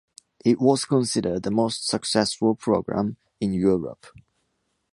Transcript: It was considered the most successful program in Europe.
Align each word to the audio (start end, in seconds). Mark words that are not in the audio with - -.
It 0.43 0.59
was 0.59 0.85
considered 0.85 1.43
the 1.43 1.51
most 1.51 1.85
successful 1.87 2.55
program 2.55 3.17
in 3.39 3.53
Europe. 3.53 4.07